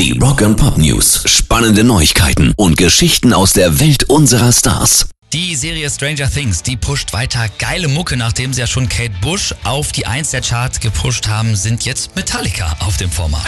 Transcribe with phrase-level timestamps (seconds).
[0.00, 1.24] Die Rock and Pop News.
[1.26, 5.10] Spannende Neuigkeiten und Geschichten aus der Welt unserer Stars.
[5.34, 9.54] Die Serie Stranger Things, die pusht weiter geile Mucke, nachdem sie ja schon Kate Bush
[9.62, 13.44] auf die 1 der Charts gepusht haben, sind jetzt Metallica auf dem Format.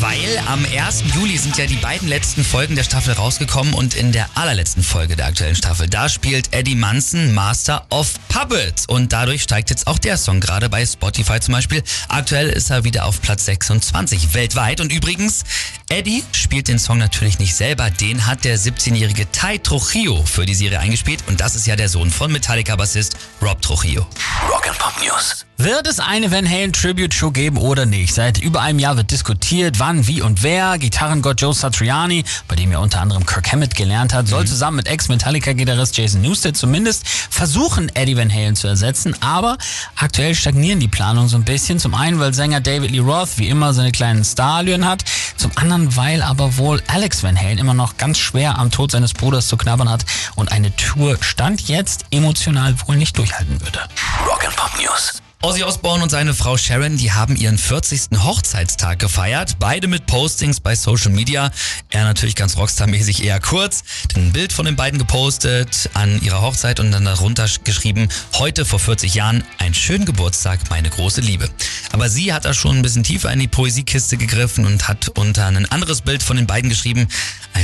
[0.00, 1.04] Weil am 1.
[1.14, 5.14] Juli sind ja die beiden letzten Folgen der Staffel rausgekommen und in der allerletzten Folge
[5.14, 9.98] der aktuellen Staffel, da spielt Eddie Munson Master of Puppets und dadurch steigt jetzt auch
[9.98, 11.82] der Song, gerade bei Spotify zum Beispiel.
[12.06, 15.42] Aktuell ist er wieder auf Platz 26 weltweit und übrigens,
[15.88, 20.54] Eddie spielt den Song natürlich nicht selber, den hat der 17-jährige Ty Trujillo für die
[20.54, 24.06] Serie eingespielt und das ist ja der Sohn von Metallica-Bassist Rob Trujillo.
[24.48, 25.44] Rock and Pop News.
[25.60, 28.14] Wird es eine Van Halen Tribute Show geben oder nicht?
[28.14, 30.78] Seit über einem Jahr wird diskutiert, wann, wie und wer.
[30.78, 34.86] Gitarrengott Joe Satriani, bei dem ja unter anderem Kirk Hammett gelernt hat, soll zusammen mit
[34.86, 39.14] Ex-Metallica-Gitarrist Jason Newsted zumindest versuchen, Eddie Van Halen zu ersetzen.
[39.20, 39.58] Aber
[39.96, 41.78] aktuell stagnieren die Planungen so ein bisschen.
[41.78, 45.04] Zum einen, weil Sänger David Lee Roth wie immer seine kleinen Starallüren hat.
[45.36, 49.14] Zum anderen, weil aber wohl Alex Van Halen immer noch ganz schwer am Tod seines
[49.14, 53.80] Bruders zu knabbern hat und eine Tour Stand jetzt emotional wohl nicht durchhalten würde.
[54.26, 55.22] Rock and Pop News.
[55.40, 58.18] Ozzy Osbourne und seine Frau Sharon, die haben ihren 40.
[58.24, 59.60] Hochzeitstag gefeiert.
[59.60, 61.52] Beide mit Postings bei Social Media.
[61.90, 63.84] Er natürlich ganz Rockstar-mäßig eher kurz.
[64.16, 68.80] Ein Bild von den beiden gepostet an ihrer Hochzeit und dann darunter geschrieben, heute vor
[68.80, 71.48] 40 Jahren, ein schönen Geburtstag, meine große Liebe.
[71.92, 75.46] Aber sie hat da schon ein bisschen tiefer in die Poesiekiste gegriffen und hat unter
[75.46, 77.06] ein anderes Bild von den beiden geschrieben,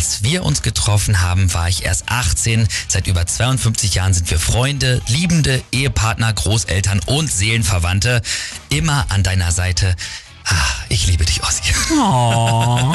[0.05, 2.69] als wir uns getroffen haben, war ich erst 18.
[2.89, 8.21] Seit über 52 Jahren sind wir Freunde, Liebende, Ehepartner, Großeltern und Seelenverwandte.
[8.69, 9.97] Immer an deiner Seite.
[10.45, 10.53] Ah,
[10.91, 11.63] ich liebe dich, Ossi.
[11.99, 12.95] Oh.